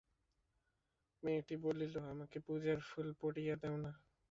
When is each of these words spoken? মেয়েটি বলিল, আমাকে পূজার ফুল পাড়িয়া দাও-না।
মেয়েটি 1.23 1.55
বলিল, 1.65 1.93
আমাকে 2.11 2.37
পূজার 2.47 2.79
ফুল 2.89 3.07
পাড়িয়া 3.19 3.55
দাও-না। 3.61 3.91